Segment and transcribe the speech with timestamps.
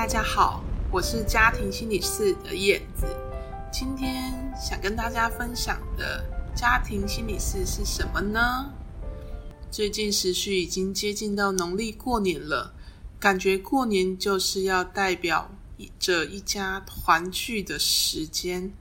[0.00, 3.04] 大家好，我是家庭心理室的燕子。
[3.70, 6.24] 今天想跟大家分享的
[6.54, 8.72] 家庭心理室是什么呢？
[9.70, 12.72] 最近时序已经接近到农历过年了，
[13.18, 15.50] 感觉过年就是要代表
[15.98, 18.72] 着一家团聚的时间，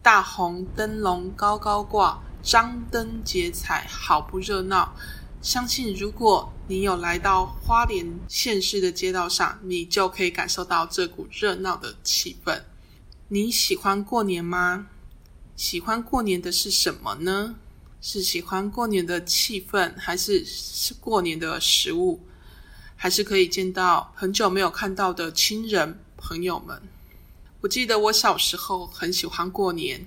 [0.00, 4.94] 大红灯笼高高挂，张灯结彩，好不热闹。
[5.42, 12.62] 相信如果你有来到花莲县市的街道上，你就可以感受到这股热闹的气氛。
[13.28, 14.88] 你喜欢过年吗？
[15.56, 17.54] 喜欢过年的是什么呢？
[18.02, 22.20] 是喜欢过年的气氛，还是是过年的食物，
[22.94, 26.82] 还是可以见到很久没有看到的亲人朋友们？
[27.62, 30.06] 我记得我小时候很喜欢过年，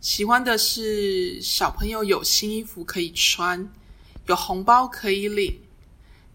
[0.00, 3.70] 喜欢的是小朋友有新衣服可以穿。
[4.30, 5.58] 有红包可以领，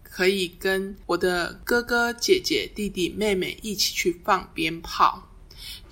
[0.02, 5.30] 可以跟我的哥哥姐姐、弟弟妹妹一起去放鞭炮，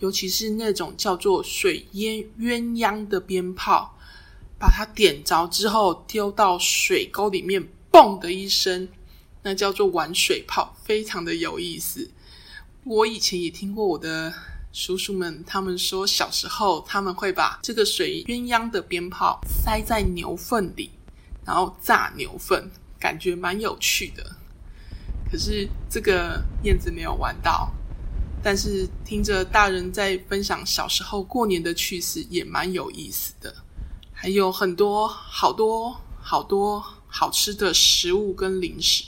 [0.01, 3.97] 尤其是那种叫做水烟鸳鸯的鞭炮，
[4.59, 8.87] 把它点着之后丢到水沟里面，嘣的一声，
[9.43, 12.11] 那叫做玩水炮，非常的有意思。
[12.85, 14.31] 我以前也听过我的
[14.75, 20.91] 叔叔们，他们说小时候他们会把这个水鸳鸯的鞭炮塞在牛粪里。
[21.45, 24.25] 然后炸牛粪，感觉蛮有趣的。
[25.31, 27.73] 可是这个燕子没有玩到，
[28.43, 33.55] 但是听着大人在分享小时候过年的趣事，也蛮有意思的。
[34.13, 39.05] 还有很多好多好多好吃的食物跟零食，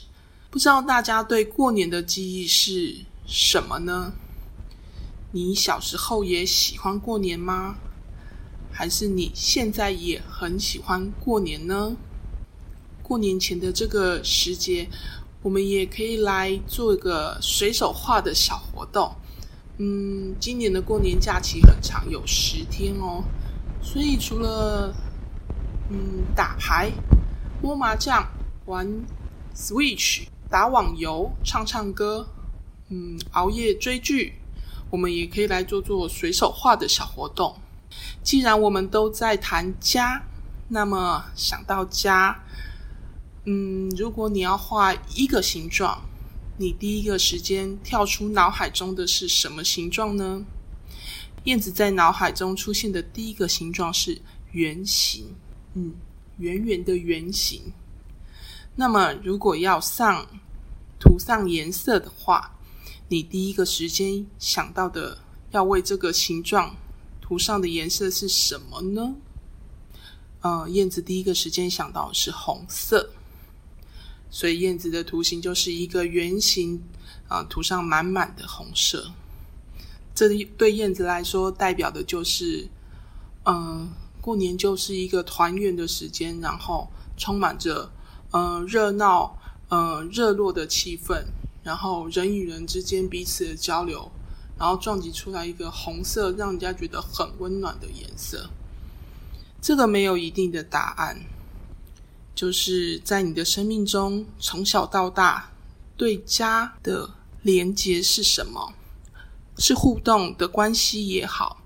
[0.50, 4.12] 不知道大家对过年的记忆是什么呢？
[5.32, 7.76] 你小时候也喜欢过年吗？
[8.72, 11.96] 还是你现在也很喜欢过年呢？
[13.06, 14.88] 过年前的这个时节，
[15.40, 19.14] 我们也可以来做一个随手画的小活动。
[19.78, 23.22] 嗯，今年的过年假期很长，有十天哦。
[23.80, 24.92] 所以除了
[25.88, 26.90] 嗯打牌、
[27.62, 28.26] 摸麻将、
[28.64, 28.84] 玩
[29.54, 32.26] Switch、打网游、唱唱歌、
[32.88, 34.32] 嗯熬夜追剧，
[34.90, 37.54] 我们也可以来做做随手画的小活动。
[38.24, 40.24] 既然我们都在谈家，
[40.66, 42.42] 那么想到家。
[43.48, 46.02] 嗯，如果你要画一个形状，
[46.58, 50.44] 你第一个时间跳出脑海中的是什么形状呢？
[51.44, 54.20] 燕子在脑海中出现的第一个形状是
[54.50, 55.36] 圆形，
[55.74, 55.94] 嗯，
[56.38, 57.72] 圆圆的圆形。
[58.74, 60.26] 那么，如果要上
[60.98, 62.58] 涂上颜色的话，
[63.08, 65.18] 你第一个时间想到的
[65.52, 66.74] 要为这个形状
[67.20, 69.14] 涂上的颜色是什么呢？
[70.40, 73.10] 呃，燕子第一个时间想到是红色。
[74.30, 76.82] 所以燕子的图形就是一个圆形，
[77.28, 79.12] 啊，涂上满满的红色。
[80.14, 82.68] 这对燕子来说，代表的就是，
[83.44, 87.90] 嗯，过年就是一个团圆的时间，然后充满着，
[88.32, 89.38] 嗯，热闹，
[89.68, 91.24] 嗯，热络的气氛，
[91.62, 94.10] 然后人与人之间彼此的交流，
[94.58, 98.48] 然后撞击出来一个红色，让人家觉得很温暖的颜色。
[99.60, 101.20] 这个没有一定的答案。
[102.36, 105.50] 就是在你的生命中，从小到大，
[105.96, 107.08] 对家的
[107.40, 108.74] 连接是什么？
[109.56, 111.62] 是互动的关系也好，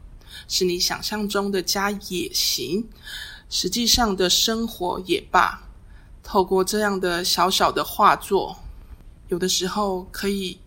[0.46, 2.88] 是你想象中的家也行，
[3.50, 5.64] 实际上的生活也罢，
[6.22, 8.60] 透过这样的小小的画作，
[9.26, 10.60] 有的时候可以，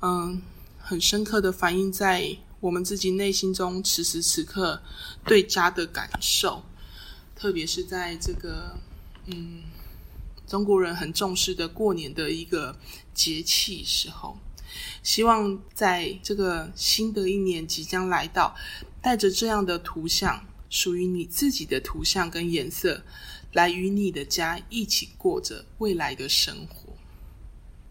[0.00, 0.40] 嗯，
[0.78, 4.80] 很深刻的反映在我们自己内心中此时此刻
[5.26, 6.62] 对家的感受，
[7.36, 8.78] 特别是在这个。
[9.26, 9.62] 嗯，
[10.46, 12.76] 中国人很重视的过年的一个
[13.14, 14.38] 节气时候，
[15.02, 18.56] 希望在这个新的一年即将来到，
[19.00, 23.02] 带着这样的图像，属于你自己的图像跟颜色，
[23.52, 26.94] 来与你的家一起过着未来的生活。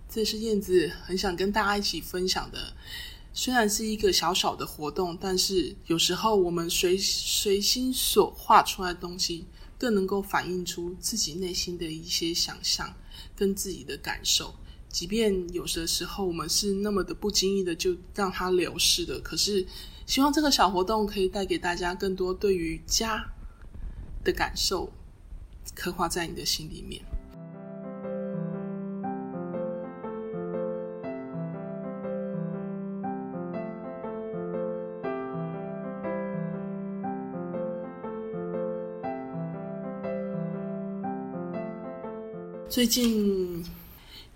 [0.09, 2.73] 这是燕子很想跟大家一起分享的，
[3.33, 9.45] 虽然是一个小小的活动，但是有时候我们随随心所画出来的东西。
[9.79, 12.93] 更能够反映出自己内心的一些想象
[13.35, 14.53] 跟自己的感受，
[14.89, 19.65] 即便有的时候我们是那么的不经意的就让它流逝的，可是
[20.05, 23.25] 希望这个小活动可以带给大家更多对于家
[24.23, 24.91] 的感受，
[25.73, 27.01] 刻画在你的心里面。
[42.69, 43.66] 最近，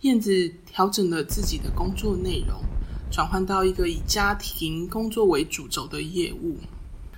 [0.02, 2.64] 燕子调整了自己的工作内容，
[3.12, 6.58] 转换到一个以家庭工作为主轴的业务，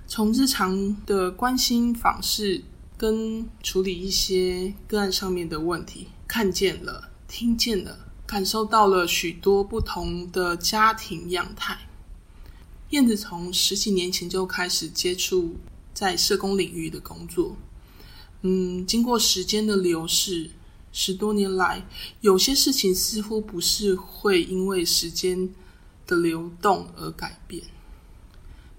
[0.06, 2.62] 从日常的关心访视
[2.98, 11.78] 跟处理一些个案上面的问题，看见了、听见了、感受到了许多不同的家庭样态。
[12.90, 15.56] 燕子从十几年前就开始接触
[15.94, 17.56] 在社工领域的工作，
[18.42, 20.52] 嗯，经过时间的流逝。
[20.98, 21.86] 十多年来，
[22.22, 25.50] 有些事情似乎不是会因为时间
[26.08, 27.62] 的流动而改变。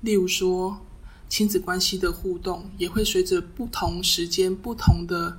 [0.01, 0.81] 例如说，
[1.29, 5.37] 亲子关系的互动也会随着不同时间、不同的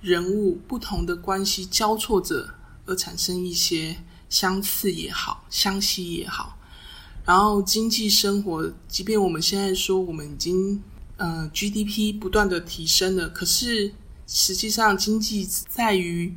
[0.00, 2.52] 人物、不同的关系交错着
[2.84, 3.96] 而产生一些
[4.28, 6.58] 相似也好、相惜也好。
[7.24, 10.82] 然后，经济生活，即便我们现在说我们已经
[11.16, 13.94] 呃 GDP 不断的提升了，可是。
[14.34, 16.34] 实际上，经济在于，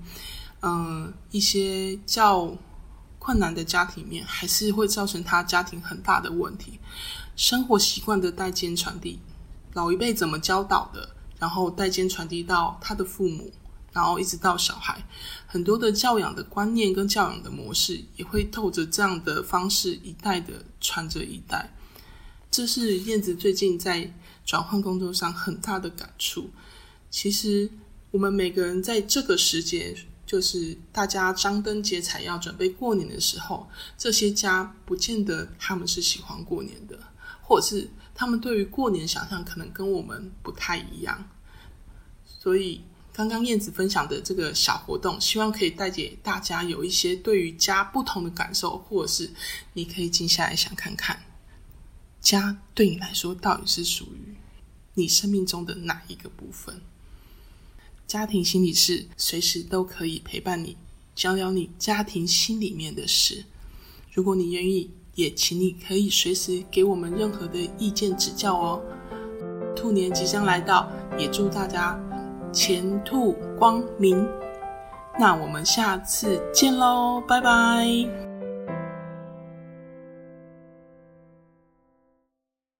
[0.62, 2.54] 嗯，一些较
[3.18, 6.78] 困难的家庭面，还是会造成他家庭很大的问题。
[7.38, 9.20] 生活习惯的代间传递，
[9.74, 13.50] 老一辈怎么教导的，然后代间传递到他的父母，
[13.94, 15.02] 然后一直到小孩，
[15.48, 21.74] 很多的教养的观念跟教养的模式，也会透着这样的方式一代的传着一代。
[22.52, 24.14] 这是燕子最近在
[24.46, 26.50] 转换工作上很大的感触。
[27.10, 27.70] 其实，
[28.16, 29.94] 我们每个人在这个时节，
[30.26, 36.98] 就是大家张灯结彩要准备过年的时候，这些家不见得他们是喜欢过年的，
[37.42, 41.30] 或者是他们对于过年想象可能跟我们不太一样。
[42.26, 42.82] 所以，
[43.12, 49.30] 刚刚燕子分享的这个小活动，希望可以带给大家有一些对于家不同的感受，或者是
[49.74, 51.22] 你可以静下来想看看，
[52.22, 54.34] 家对你来说到底是属于
[54.94, 56.80] 你生命中的哪一个部分？
[58.08, 60.78] 家庭心理师随时都可以陪伴你，
[61.22, 63.44] 聊聊你家庭心里面的事。
[64.12, 68.82] 如果你愿意，也请你可以随时给我们任何的意见指教哦。
[69.76, 72.00] 兔年即将来到，也祝大家
[72.54, 74.26] 前途光明。
[75.20, 78.25] 那我们下次见喽，拜拜。